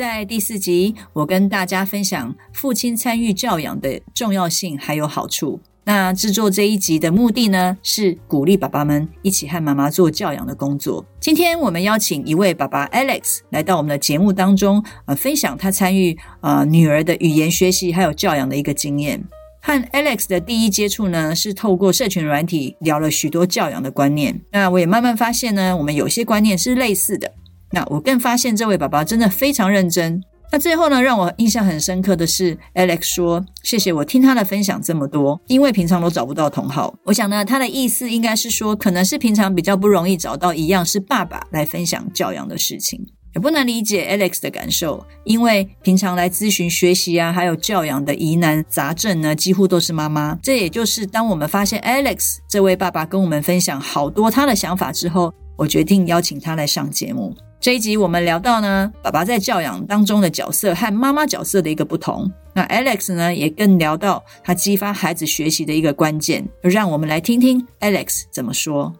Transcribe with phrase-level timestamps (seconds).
[0.00, 5.60] 在第四集，我跟大家分享父亲参与教养的重要性还有好处。
[5.84, 11.04] 那制作这一集的目的呢，是鼓励爸爸们一起和妈妈做教养的工作。
[11.20, 19.22] 今天我们邀请一位爸爸 Alex 来到我们的节目当中，呃，分享他参与呃女儿的语言学习还有教养的一个经验。
[19.60, 24.40] 和 Alex 的第一接触呢，是透过社群软体聊了许多教养的观念。
[24.50, 27.30] 那我也慢慢发现呢，我们有些观念是类似的。
[27.72, 30.22] 那我更发现这位爸爸真的非常认真。
[30.52, 43.06] 那最后呢，让我印象很深刻的是，Alex 说：“谢谢我听他的分享这么多，因为平常都找不到同好。”我想呢，他的意思应该是说，可能是平常比较不容易找到一样是爸爸来分享教养的事情。
[43.32, 50.36] 也不能理解 Alex 的感受，因为平常来咨询学习啊，还有教养的疑难杂症呢，几乎都是妈妈。
[50.42, 57.32] 这也就是当我们发现 Alex 这位爸爸跟我们分享好多他的想法之后，我决定邀请他来上节目。
[57.60, 62.32] 这一集我们聊到呢，爸爸在教养当中的角色和妈妈角色的一个不同。
[62.54, 66.48] 那 Alex 呢，也更聊到他激发孩子学习的一个关键。
[66.62, 68.90] 让我们来听听 Alex 怎么说。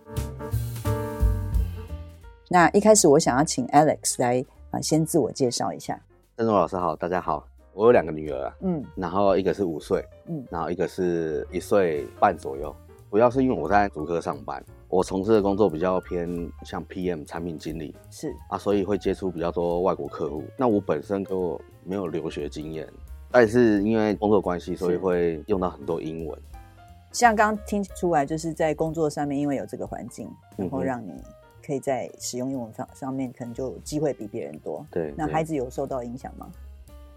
[2.50, 5.98] 那一开始我想要请 Alex 来啊，先自我介绍一下。
[6.36, 7.42] 郑总老师好，大家好。
[7.72, 12.77] 我有两个女儿，嗯，然后一个是五岁，嗯，然后一个是一岁半左右。
[13.11, 14.62] 主要是因为我在竹科上班。
[14.91, 16.28] 我从事的工作比较偏
[16.64, 20.42] 像 PM 产品经理，是啊，所以会接触比较多外国客户。
[20.56, 22.89] 那我本身就没有留学经验，
[23.30, 26.36] 但是因为工作关系，所以会用到很多英文。
[27.12, 31.12] 像刚刚听出来，就是在工作上面，因为有这个环境，然后让你
[31.64, 34.84] 可以在使用英文上上面，可能就机会比别人多。
[34.90, 36.50] 对，那孩子有受到影响吗？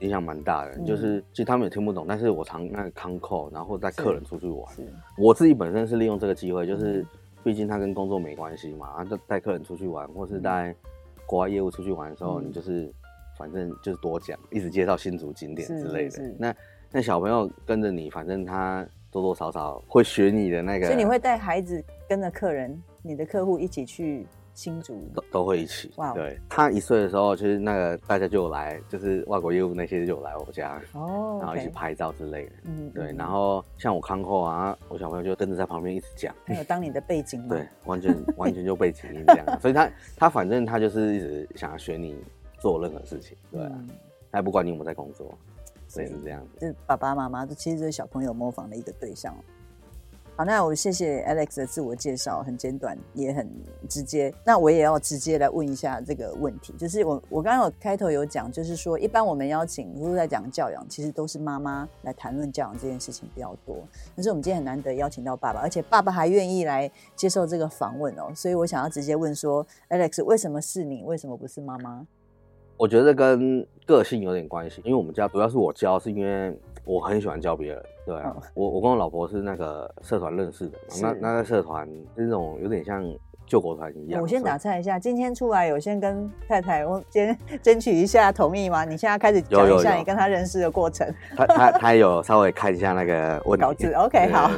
[0.01, 4.63] 影响蛮大的，就是其实他们也听不懂，但是我常那个 con call，然后带客人出去玩。
[5.17, 7.03] 我自己本身是利用这个机会，就是。
[7.43, 10.73] 毕竟他跟工作没关系嘛，啊，就带客人出去玩，或是带
[11.25, 12.91] 国外业务出去玩的时候，嗯、你就是
[13.37, 16.35] 反正就是多讲，一直介绍新竹景点之类的。
[16.37, 16.55] 那
[16.91, 20.85] 那小朋友跟着你，反正他多多少少会学你的那个。
[20.87, 24.25] 所以你会带孩子跟着客人，你的客户一起去。
[24.53, 31.41] 新竹都都会一起.对，他一岁的时候，就是那个大家就有来，就是外国业务那些就有来我家哦，oh.
[31.41, 37.47] 然后一起拍照之类的，嗯，对，然后像我康后啊，我小朋友就跟着在旁边一直讲， 还有当你的背景吗？
[37.49, 42.15] 对，完全完全就背景音这样， 所以他他反正他就是一直想要学你
[42.59, 43.89] 做任何事情，对啊，嗯、
[44.31, 45.35] 他也不管你有没有在工作，
[45.87, 49.35] 所以是这样子，就是爸爸妈妈其实就是小朋友模仿的一个对象。
[50.35, 53.47] 好，那我谢谢 Alex 的自我介绍，很简短，也很
[53.87, 54.33] 直接。
[54.43, 63.77] 那我也要直接来问一下这个问题，就是我我刚刚有开头有讲，就是说一般我们邀请如果在讲教养，其实都是妈妈来谈论教养这件事情比较多。
[64.15, 71.03] 但是我们今天很难得邀请到爸爸，而且爸爸还愿意来接受这个访问哦，所以我想要直接问说，Alex 为什么是你？
[71.03, 72.07] 为什么不是妈妈？
[72.75, 76.59] 我觉得跟个性有点关系，因为我们家主要是我教，是因为。
[76.85, 83.03] 我很喜欢教别人，对啊，哦、我我跟我老婆是那个社团认识的，那那个社团是那种有点像
[83.45, 84.21] 救国团一样。
[84.21, 88.83] 我先打岔一下，今天出来有先跟太太我先争取一下同意吗？
[88.85, 91.13] 你现在开始讲一下你跟他认识的过程。
[91.35, 94.49] 他他他有稍微看一下那个问题稿子，OK，好。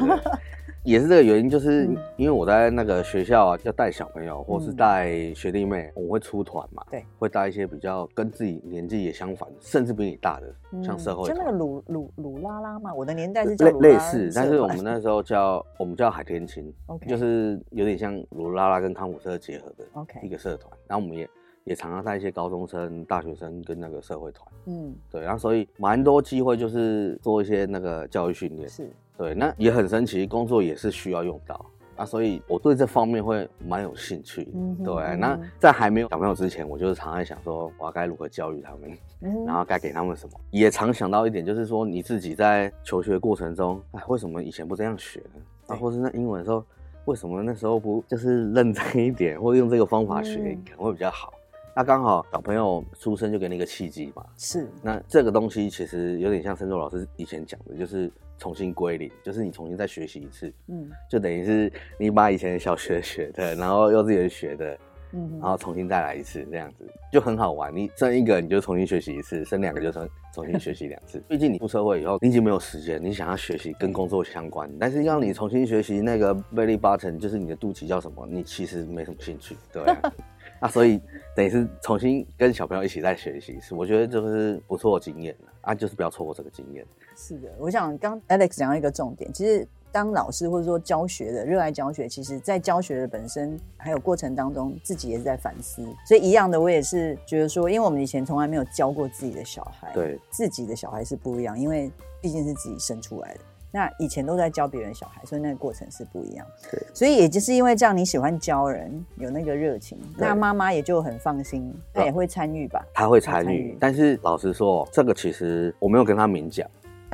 [0.85, 21.27] 也是这个原因，就是因为我在那个学校啊，要带小朋友，或是带学弟妹，我们会出团嘛，对，会带一些比较跟自己年纪也相反，甚至比你大的，像社会，就那个鲁鲁鲁拉拉嘛，我的年代是类似，但是我们那时候叫我们叫海天青，OK，就是有点像鲁拉拉跟康辅社结合的，OK，一个社团，然后我们也
[21.63, 28.87] 也常常带一些高中生、大学生跟那个社会团，嗯，对，然后所以蛮多机会就是做一些那个教育训练，是。
[29.17, 31.65] 对，那也很神奇，工作也是需要用到
[31.95, 34.49] 啊，所以我对这方面会蛮有兴趣。
[34.53, 45.41] 嗯，对，那在还没有小朋友之前，我就是常在想说，我要该如何教育他们，嗯，然后该给他们什么，也常想到一点，就是说你自己在求学过程中，哎，为什么以前不这样学呢？
[45.67, 46.61] 啊，或是那英文的时候，
[47.05, 51.33] 为什么那时候不就是认真一点，或者用这个方法学，可能会比较好。
[51.73, 54.67] 那刚好小朋友出生就给你一个契机嘛，是。
[54.81, 58.11] 那这个东西其实有点像申卓老师以前讲的，就是。
[58.37, 64.77] 重新归零，就是你重新再学习一次，嗯，就等于是你把以前小学学的，然后幼稚园学的，
[65.13, 67.73] 嗯，然后重新再来一次，这样子就很好玩。
[67.75, 71.23] 你生一个你就重新学习一次，生两个就重重新学习两次。
[71.29, 80.13] 毕竟你出社会以后，你已经没有时间，你想要学习跟工作相关，但是要你重新学习那个 belly button，就是你的肚脐叫什么，你其实没什么兴趣，对啊。
[80.59, 80.99] 那 所以
[81.35, 86.85] 等于是重新跟小朋友一起在学习，是我觉得就是不错的经验啊，就是不要错过这个经验。
[87.15, 89.67] 是的，我想刚 Alex 讲到一个重点，其实。
[89.91, 95.87] 当老师或者说教学的热爱教学，其实在教学的本身还有过程当中，自己也是在反思。
[96.05, 101.89] 所以一样的，我也是觉得说，因为我们以前从来没有教过自己的小孩，对自己的小孩是不一样，因为
[102.19, 103.39] 毕竟是自己生出来的。
[103.71, 106.45] 那以前都在教别人小孩，所以那个过程是不一样。
[106.69, 112.85] 对，所以也就是因为这样，你喜欢教人，有那个热情，那妈妈也就很放心，她也会参与吧？
[112.93, 116.69] 她会参与，但是老实说，这个其实我没有跟她明讲。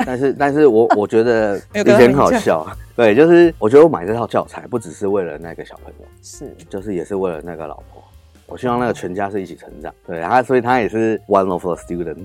[0.06, 2.65] 但是，但是我我觉得 以前很好笑，
[2.95, 8.03] 对，就是我觉得我买这套教材不只是为了那个小朋友，是，就是也是为了那个老婆，
[8.48, 12.15] 我希望那个全家是一起成长，对，他所以他也是 one of the student，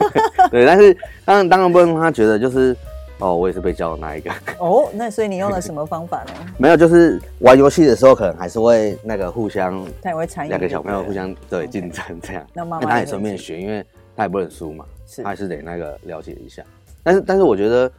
[0.50, 2.76] 对，但是当然当然不能让他觉得就是
[3.18, 6.32] 哦，我也是被教的那一个，哦，那所以你用了什么方法呢？
[6.58, 12.80] 没有，就是玩游戏的时候可能还是会那个互相，他也会参与，两个小朋友互相对竞争这样，那妈。
[12.80, 13.84] 妈他也顺便学，因为
[14.16, 16.62] 他也不能输嘛，是，他还是得那个了解一下。
[17.02, 17.90] 但是，但是我觉得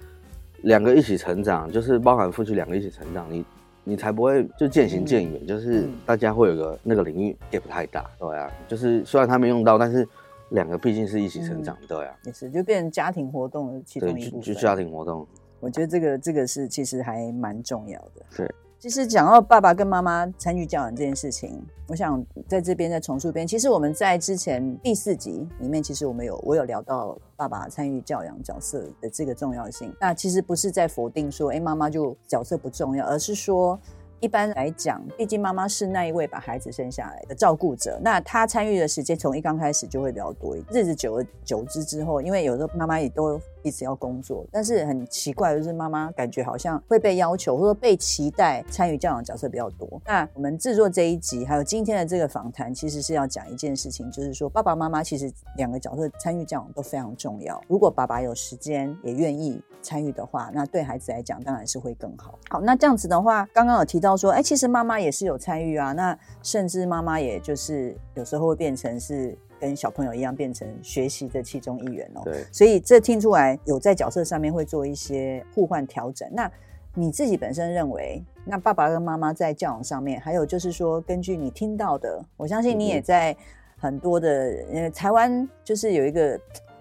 [0.63, 3.45] 两个一起成长，就是包含夫妻两个一起成长，你
[3.83, 10.07] 你才不会就渐行渐远，嗯、就是大家会有个那个领域也不太大，对啊，就是虽然他没用到，但是
[10.50, 15.27] 两个毕竟是一起成长，嗯、对啊，也是就变成家庭活动的其中一部分，就家庭活动，
[15.59, 18.51] 我觉得这个这个是其实还蛮重要的，对。
[18.81, 23.45] 其实讲到爸爸跟妈妈参与教养这件事情，我想在这边再重述一遍。
[23.45, 29.94] 其实我们在之前第四集里面，其实我们有我有聊到爸爸参与教养角色的这个重要性。
[30.01, 33.80] 那其实不是在否定说，哎，妈妈就角色不重要，而是说。
[34.19, 40.56] 一般来讲，毕竟妈妈是那一位把孩子生下来的照顾者，那她参与的时间从一刚开始就会比较多。
[40.69, 50.01] 日子久而久之之后，因为有时候妈妈也都一直要工作，但是很奇怪就是妈妈感觉好像会被要求或者被期待参与教养角色比较多。
[50.05, 57.61] 那我们制作这一集还有今天的这个访谈，其实是要讲一件事情，就是说爸爸妈妈其实两个角色参与教养都非常重要。
[57.67, 62.37] 如果爸爸有时间也愿意参与的话，那对孩子来讲当然是会更好。
[62.49, 64.11] 好，那这样子的话，刚刚有提到。
[64.21, 65.93] 说，哎，其实妈妈也是有参与啊。
[65.93, 72.21] 那甚至妈妈也就是有时候会变成是跟小朋友一样，变成学习的其中一员哦。
[72.25, 76.27] 对，所以这听出来有在角色上面会做一些互换调整。
[76.33, 76.51] 那
[76.95, 83.37] 你自己本身认为，那爸爸跟妈妈在教养上面，还有就是说，根据你听到的，我相信你也在
[83.77, 86.37] 很多的，因为台湾就是有一个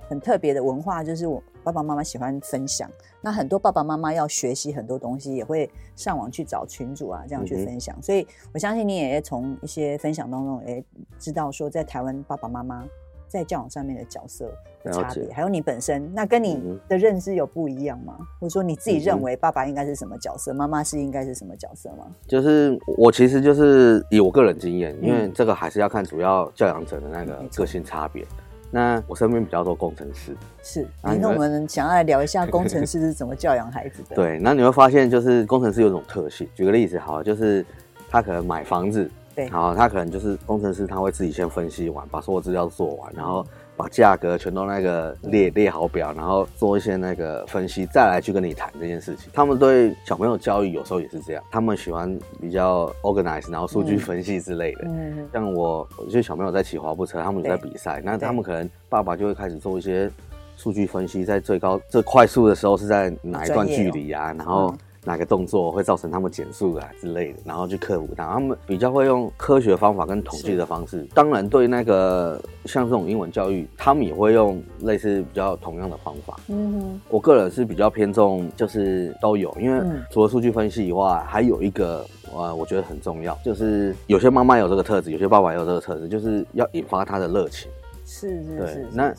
[0.08, 2.90] 很特别的文化，就是我爸爸妈妈喜欢分享。
[3.20, 7.94] 那很多爸爸妈妈要学习很多东西，也会上网去找群主啊，这样去分享。
[7.98, 10.82] 嗯、所以我相信你也从一些分享当中，也
[11.18, 12.84] 知道说在台湾爸爸妈妈
[13.28, 14.50] 在教养上面的角色
[14.82, 18.16] 的差别，还有你本身，那跟你的认知有不一样吗？
[18.18, 22.06] 嗯、或者说你自己认为爸爸应该是什么角色，妈妈是应该是什么角色吗？
[22.26, 28.26] 就是我其实就是以我个人经验，因为这个还是要看主要教养者的那个个性差别。
[28.70, 30.86] 那我身边比较多工程师，是。
[31.02, 34.14] 那我们想要来聊一下工程师是怎么教养孩子的。
[34.16, 36.48] 对，那你会发现，就是工程师有种特性。
[36.54, 37.64] 举个例子，好，就是
[38.08, 43.46] 他可能买房子，对，好，他可能就是工程师，他会自己先分析完，把所有资料做完，然后。
[43.80, 49.30] 把价格全都那个列列好表，然后做一些那个分析，再来去跟你谈这件事情。
[49.32, 54.84] 他们对小朋友教育有时候也是这样，他们喜欢比较 organize，然后数据分析之类的。
[54.84, 60.10] 嗯，像我有些小朋友在骑滑步车，他们有在比赛，那他们可能爸爸就会开始做一些
[60.56, 64.74] 数据分析，在最高最快速的时候是在哪一段距离啊，然后。
[65.04, 68.26] 哪个动作会造成他们减速啊之类的，然后去克服它。
[68.26, 71.06] 他们比较会用科学方法跟统计的方式。
[71.14, 76.38] 当然，对那个像这种英文教育，他们也会用类似比较同样的方法。
[76.48, 82.04] 嗯哼，我个人是比较偏重，就是都有，因为除了数据分析以外，还有一个
[82.34, 87.70] 呃，我觉得很重要，就是有些妈妈有这个特质，有些爸爸也有这个特质，就是要引发他的热情。
[88.04, 89.14] 是是是，对，那。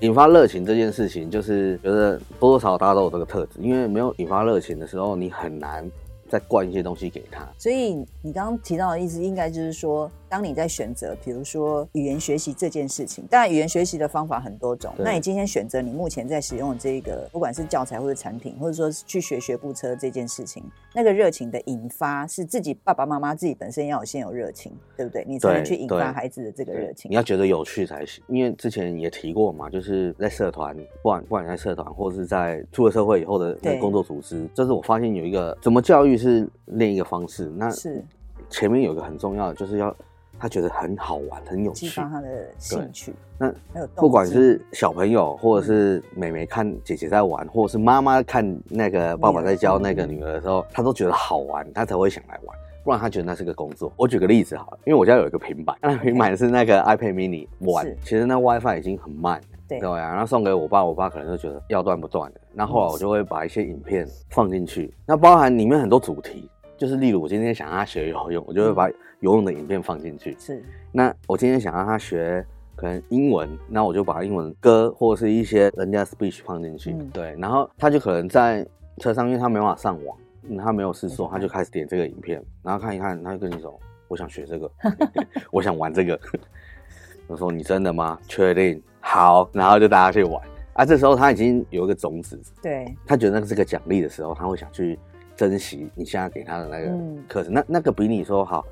[0.00, 5.90] 引发热情这件事情，就是觉得多多少少大家都有这个特质，因为没有引发热情的时候，你很难
[6.28, 7.48] 再灌一些东西给他。
[7.58, 10.10] 所以你刚刚提到的意思，应该就是说。
[10.28, 14.92] 当你在选择，比如说语言学习这件事情，当然语言学习的方法很多种。
[14.98, 25.24] 那你今天选择你目前在使用的这个，不管是教材或者产品，或者说去学学步车这件事情，那个热情的引发是自己爸爸妈妈自己本身要有先有热情，对不对？
[25.26, 27.10] 你才能去引发孩子的这个热情。
[27.10, 28.22] 你要觉得有趣才行。
[28.26, 37.46] 因为之前也提过嘛，就是在社团，不管不管在社团，或者是在出了社会以后的工作组织，这是我发现有一个怎么教育是另一个方式。
[37.56, 38.04] 那是
[38.50, 39.94] 前面有一个很重要的，就是要。
[40.38, 43.14] 他觉得很好玩，很有趣，激发他的兴趣。
[43.38, 52.56] 那不管是小朋友，或者是妹妹看姐姐在玩，或者是妈妈看那个爸爸在教那个女儿的时候，他都觉得好玩，他才会想来玩。
[52.82, 53.92] 不然他觉得那是个工作。
[53.96, 60.10] 我举个例子好了，因为我家有一个平板，那平板是那个 iPad mini 玩，其实那 WiFi 已经很慢，对对啊。
[60.10, 62.40] 然后送给我爸，我爸可能就觉得要断不断的。
[62.52, 68.88] 那后来我就会把一些影片放进去，那包含里面很多主题，就是例如我今天想让他学游泳，我就会把
[69.20, 70.36] 游泳的影片放进去。
[70.38, 70.62] 是。
[70.92, 72.44] 那我今天想让他学
[72.74, 76.94] 可能英文，那我就把英文歌或者是一些人家 speech 放进去。
[77.12, 77.36] 对。
[77.38, 78.66] 然后他就可能在
[78.98, 80.16] 车上，因为他没办法上网。
[80.48, 84.70] 嗯、他没有事做，他就开始点这个影片，然后看一看，他就跟你说：“我想学这个，
[85.50, 86.16] 我想玩这个。
[87.26, 88.16] ”我说：“你真的吗？
[88.28, 88.80] 确定？
[89.00, 90.40] 好。”然后就大家去玩。
[90.74, 94.96] 啊，这时候他已经有一个种子，对，他觉得那个是个奖励的时候，他会想去
[95.34, 96.96] 珍惜你现在给他的那个
[97.26, 97.52] 课程。
[97.52, 98.64] 嗯、那那个比你说好，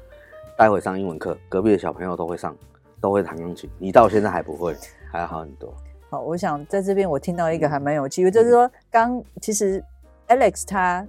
[0.56, 2.56] 待会上英文课，隔壁的小朋友都会上，
[3.00, 4.76] 都会弹钢琴，你到现在还不会，
[5.10, 5.72] 还要好很多。
[6.10, 9.82] 好，我想在这边我听到一个还蛮有趣的，就是说刚其实
[10.28, 11.06] Alex 他。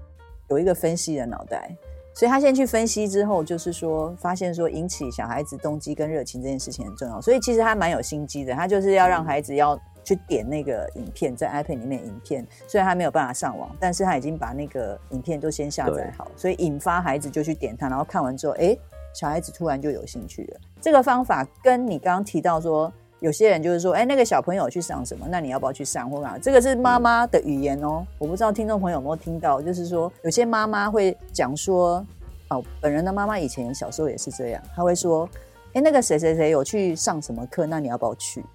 [0.49, 1.75] 有一个分析的脑袋，
[2.13, 8.53] 所以他先去分析之后，就是说发现说引起小孩子动机跟热情这件事情很重要，所以其实他蛮有心机的。
[8.53, 18.77] 他就是要让孩子要去点那个影片，在 iPad 里面影片，虽然他没有办法上网，但是他已经把那个影片都先下载好，所以引发孩子就去点它，然后看完之后，哎，
[19.15, 20.59] 小孩子突然就有兴趣了。
[20.79, 22.93] 这个方法跟你刚刚提到说。
[23.21, 25.25] 有些人就是说，哎、欸，那个小朋友去上什么？
[25.27, 26.07] 那你要不要去上？
[26.11, 26.37] 或干嘛？
[26.37, 28.05] 这个是妈妈的语言哦。
[28.19, 32.05] 我不知道听众朋友有没有听到，就是说，有些妈妈会讲说，
[32.49, 35.27] 哦，本人的妈妈以前小时候也是这样，她会说，
[35.69, 37.65] 哎、欸，那个谁谁谁有去上什么课？
[37.65, 38.45] 那你要不要去？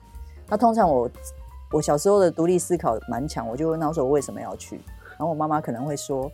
[0.47, 1.11] 那通常我
[1.73, 4.77] 我小时候的独立思考蛮强，我就问他说，我为什么要去？
[4.77, 6.31] 然后我妈妈可能会说，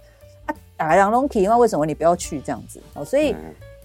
[0.47, 2.40] 啊，打两龙体，那为什么你不要去？
[2.40, 3.35] 这样子哦，所以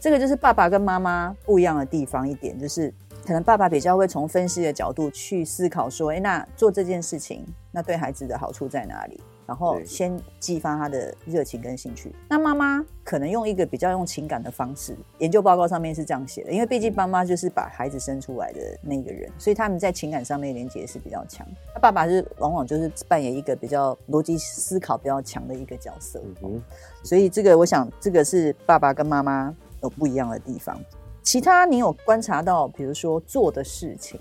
[0.02, 2.94] 这个就是爸爸跟妈妈不一样的地方一点，就是。
[3.24, 9.22] 可能爸爸比较会从分析的角度去思考，说，哎，那做这件事情，那对孩子的好处在哪里？
[9.46, 12.12] 然后先激发他的热情跟兴趣。
[12.28, 21.46] 那妈妈可能用一个比较用情感的方式，研究报告上面是这样写的，因为毕竟妈妈就是把孩子生出来的那个人，所以他们在情感上面连接是比较强。
[21.76, 26.20] 那爸爸是往往就是扮演一个比较逻辑思考比较强的一个角色。
[26.42, 26.60] 嗯，
[27.04, 30.80] 所以这个我想，这个是爸爸跟妈妈有不一样的地方。
[31.24, 34.20] 其他你有观察到，比如说做的事情，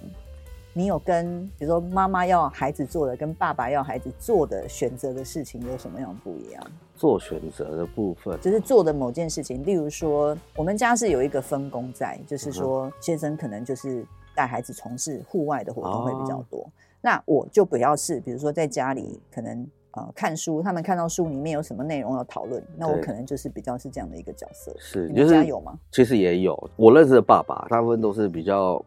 [0.75, 6.63] 你有跟比如说妈妈要孩子做的，跟爸爸要孩子做的选择的事情有什么样不一样？
[6.95, 19.67] 做选择的部分，就是做的某件事情，例如说，我们家是有一个分工在，就是说，先生可能就是带孩子从事户外的活动会比较多，哦、那我就不要是，比如说在家里可能。
[19.93, 24.73] 呃，看书，他们看到书里面有什么内容要讨论，那我可能就是比较是这样的一个角色。
[24.79, 25.77] 是，你们家有吗？
[25.91, 28.81] 其实也有，我认识的爸爸大部分都是比较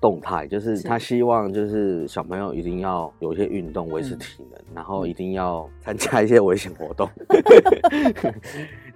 [0.00, 7.08] 动态，就是他希望就是小朋友一定要有一些运动维持体能，嗯、然后一定要参加一些危险活动。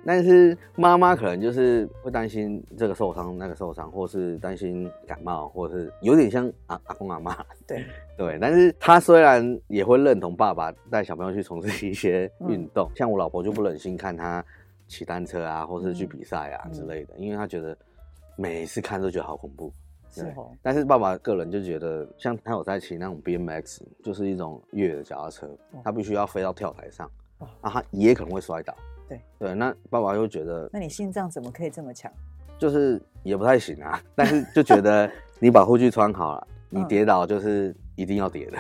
[0.09, 7.37] 但是妈妈可能就是会担心这个受伤那个受伤，或是担心感冒，或者是有点像阿阿公阿妈。
[7.67, 7.85] 对
[8.17, 14.43] 对，但是他虽然也会认同爸爸带小朋友去从事一些运动，嗯、像我老婆就不忍心看他
[14.87, 17.77] 骑单车啊，或是去比赛啊之类的，嗯、因为他觉得
[18.35, 19.71] 每次看都觉得好恐怖。
[20.09, 20.51] 是哦。
[20.63, 25.47] 但是爸爸个人就觉得，像他有在骑那种 BMX，就是一种越野的脚踏车，
[25.85, 27.11] 他必须要飞到跳台上，
[27.61, 28.75] 那他也可能会摔倒。
[29.09, 32.11] 对对，那爸爸又觉得，那你心脏怎么可以这么强？
[32.59, 35.11] 就是也不太行啊，但是就觉得
[35.41, 38.59] 你把护具穿好了，你跌倒就是一定要跌的，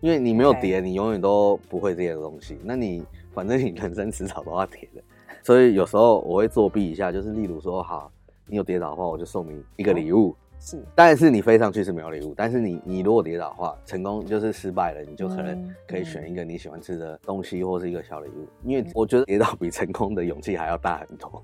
[0.00, 2.58] 因为你没有跌，你永远都不会这些东西。
[2.64, 5.02] 那你反正你人生迟早都要跌的，
[5.42, 8.10] 所以有时候我会作弊一下，就是例如说，好，
[8.46, 10.34] 你有跌倒的话，我就送你一个礼物。
[10.64, 12.32] 是，但是你飞上去是没有礼物。
[12.34, 18.48] 但是你你如果跌倒的话，成功就是失败了，你就可能可以选一个你喜欢吃的东西，或是一个小礼物。
[18.62, 21.42] 因为我觉得跌倒比成功的勇气还要大很多。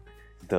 [0.49, 0.59] 对，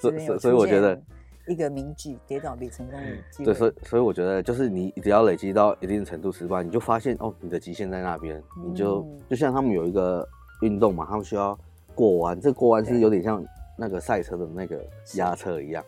[0.00, 0.98] 所以所以我觉得
[1.46, 3.44] 一个名句，跌倒比成功的。
[3.44, 10.26] 对，所以所以我觉得就是你只要累积到一定程度失败，你就发现哦，你的极限在那边，你就就像他们有一个
[10.62, 11.56] 运动嘛，他们需要
[11.94, 13.44] 过弯，这过弯是有点像
[13.76, 14.82] 那个赛车的那个
[15.16, 15.84] 压车一样。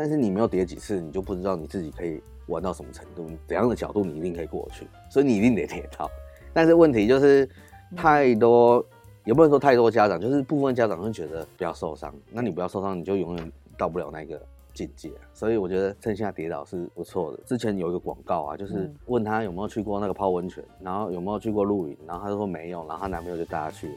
[0.00, 6.10] 但是你没有跌几次，你就不知道你自己可以玩到什么程度，怎样的角度你一定可以过去，所以你一定得跌到。
[6.54, 7.46] 但是问题就是
[7.94, 8.84] 太多，嗯、
[9.26, 14.40] 也不能说太多家长，就是部分家长会觉得不要受伤，那你不要受伤，你就永远到不了那个
[14.72, 15.12] 境界。
[15.34, 17.38] 所以我觉得趁现在跌倒是不错的。
[17.44, 23.94] 之前有一个广告啊，就是问他有没有去过那个泡温泉，然后有没有去过露营，然后他就说没有，然后他男朋友就带他去了。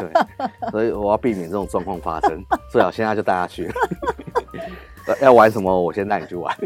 [0.00, 0.10] 对，
[0.72, 3.70] 所以我要避免这种状况发生，最好现在就带他去。
[5.20, 6.56] 要玩什么，我先带你去玩。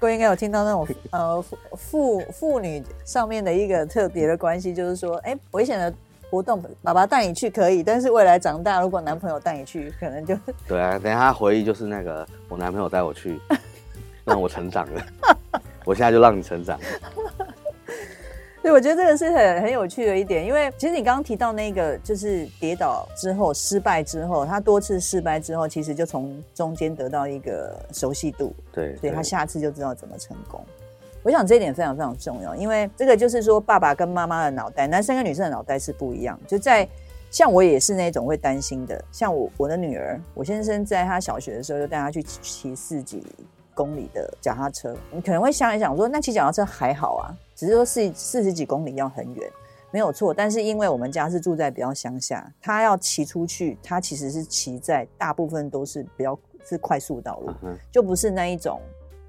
[0.00, 1.44] 各位应该有听到那种呃
[1.76, 5.92] 父父女上面的一个特别的关系，就是说，哎，危险的
[6.30, 10.36] 活动，爸爸带你去可以，但是未来长大，如果男朋友带你去，可能就
[10.68, 10.98] 对啊。
[10.98, 13.40] 等一下回忆就是那个我男朋友带我去，
[14.24, 15.02] 让我成长了。
[15.84, 16.78] 我现在就让你成长。
[18.62, 30.60] 对，我觉得这个是很很有趣的一点，因为其实你刚刚提到那个，就是跌倒之后失败之后，他多次失败之后，其实就从中间得到一个熟悉度，对，所以他下次就知道怎么成功。
[31.22, 36.38] 我想这一点非常非常重要，因为这个就是说，爸爸跟妈妈的脑袋，男生跟女生的脑袋是不一样。
[36.46, 36.88] 就在
[37.30, 43.22] 像我也是那种会担心的，像我我的女儿，我先生在他小学的时候就带他去骑四级。
[43.78, 49.48] 公里的脚踏车，你可能会想一想说，那骑脚踏车还好啊，只是说四四十几公里要很远，
[49.92, 50.34] 没有错。
[50.34, 57.52] 但是因为我们家是住在比较乡下，他要骑出去，他其实是骑在大部分都是比较是快速道路，
[57.92, 58.80] 就不是那一种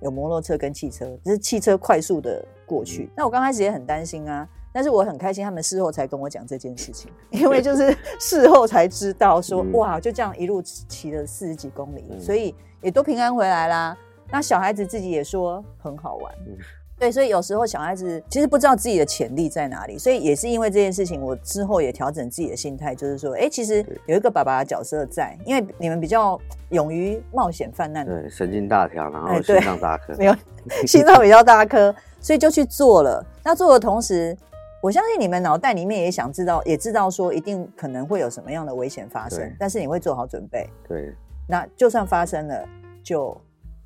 [0.02, 3.08] 有摩托车跟汽车，只是汽车快速的过去。
[3.16, 13.96] 那我刚开始也很担心啊，但是我很开心，他们事后才跟我讲这件事情，因为就是 事后才知道说，哇，就这样一路骑了四十几公里，所以也都平安回来啦。
[14.32, 16.56] 那小孩子自己也说很好玩，嗯，
[17.00, 30.36] 对，所以有时候小孩子其实不知道自己的潜力在哪里，所以也是因为这件事情，我之后也调整自己的心态，就是说，哎，其实有一个爸爸的角色在，因为你们比较勇于冒险犯难，对，神经大条，然后心脏大颗，没有，
[30.86, 33.26] 心脏比较大颗，所以就去做了。
[33.44, 34.38] 那做的同时，
[34.84, 40.70] 我相信你们脑袋里面也想知道，也知道说一定可能会有什么样的危险发生，但是你会做好准备。
[40.88, 41.16] 对，
[41.48, 42.68] 那就算发生了，
[43.02, 43.36] 就。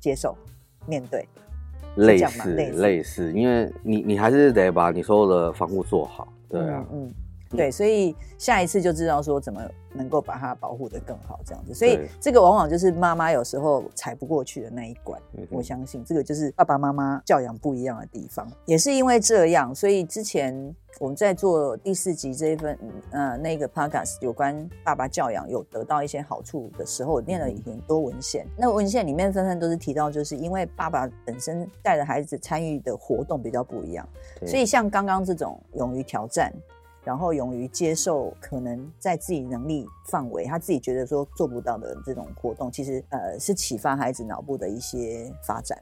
[0.04, 0.36] 接受、
[0.86, 1.26] 面对，
[1.96, 2.54] 类似。
[2.54, 7.14] 类似，因为你你还是得把你所有的防护做好，对啊，嗯，嗯，
[7.56, 9.60] 对，所以下一次就知道说怎么
[9.94, 11.74] 能够把它保护的更好，这样子。
[11.74, 15.20] 所以这个往往就是妈妈有时候踩不过去的那一关。
[15.50, 20.74] 我相信这个就是爸爸妈妈教养不一样的地方，也是因为这样，所以之前。
[21.00, 22.78] 我们在做第四集这一份，
[23.10, 28.46] 呃，那个 podcast 有关爸爸教养有得到一些好处的时候，我念了很多文献。
[28.56, 34.08] 那文献里面纷纷都是提到，就是因为爸爸本身带着孩子参与的活动比较不一样，
[34.46, 36.52] 所以像刚刚这种勇于挑战，
[37.04, 45.78] 然后勇于接受可能在自己能力范围，他自己觉得说做不到的这种活动，其实呃是启发孩子脑部的一些发展。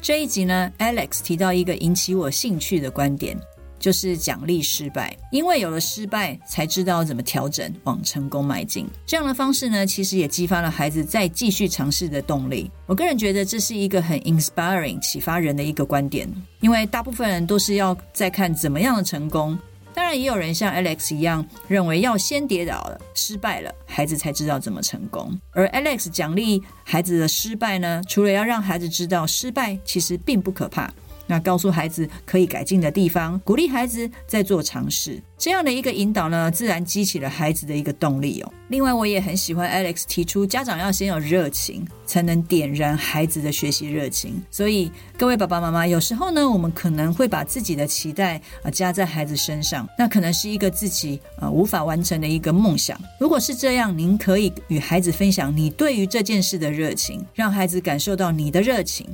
[0.00, 3.36] 这一集呢，Alex 提到一个引起我兴趣的观点，
[3.78, 8.86] 就是奖励失败，因为有了失败，才知道怎么调整，往成功迈进。
[9.06, 12.70] 这样的方式呢，其实也激发了孩子再继续尝试的动力。
[12.86, 16.28] 我个人觉得这是一个很 inspiring 启发人的一个观点，
[16.60, 19.58] 因为大部分人都是要再看怎么样的成功。
[19.94, 25.36] 当然，也有人像 Alex 一样认为要先跌倒了、失败了，孩子才知道怎么成功。
[25.50, 30.92] 而 Alex 奖励孩子的失败呢，除了要让孩子知道失败其实并不可怕。
[31.28, 38.52] 那告诉孩子可以改进的地方，鼓励孩子再做尝试，这样的一个引导呢，自然激起了孩子的一个动力哦。
[38.68, 44.42] 另外，我也很喜欢 Alex 提出，家长要先有热情，才能点燃孩子的学习热情。
[44.50, 52.98] 所以，各位爸爸妈妈，有时候呢，我们可能会把自己的期待啊加在孩子身上，那可能是一个自己啊无法完成的一个梦想。
[53.20, 59.06] 如果是这样，您可以与孩子分享你对于这件事的热情，让孩子感受到你的热情。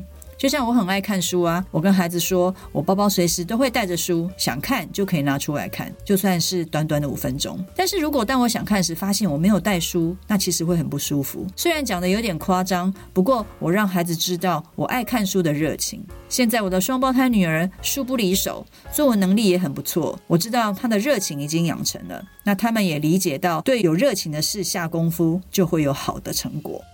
[0.44, 7.64] 就像我很爱看书啊，我跟孩子说，我包包随时都会带着书，想看就可以拿出来看，就算是短短的五分钟。
[7.74, 11.46] 但是如果当我想看时，发现我没有带书，那其实会很不舒服。
[11.56, 16.04] 虽然讲的有点夸张，不过我让孩子知道我爱看书的热情。
[16.28, 22.22] 现在我的双胞胎女儿书不离手，作文能力也很不错，我知道她的热情已经养成了。
[22.42, 26.84] 那他们也理解到，对有热情的事下功夫，就会有好的成果。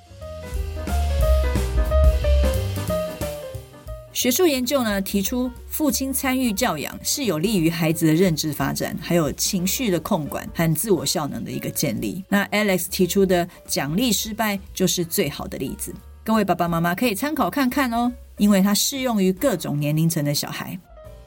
[4.20, 12.22] 学术研究呢，提出，父亲参与教养是有利于孩子的认知发展，还有情绪的控管和自我效能的一个建立。
[12.28, 20.78] 那 Alex 提出的奖励失败就是最好的例子，各位爸爸妈妈可以参考看看哦，因为它适用于各种年龄层的小孩。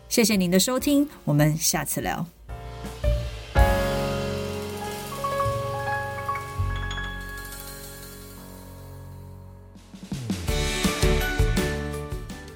[0.08, 2.24] 谢谢您的收听，我们下次聊。